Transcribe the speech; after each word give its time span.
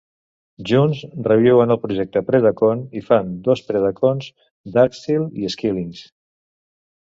Junts 0.69 1.01
reviuen 1.27 1.73
el 1.75 1.79
Projecte 1.83 2.23
Predacon, 2.31 2.81
i 3.01 3.05
fan 3.11 3.31
dos 3.51 3.63
Predacons, 3.69 4.33
Darksteel 4.81 5.31
i 5.45 5.55
Skylynx. 5.59 6.05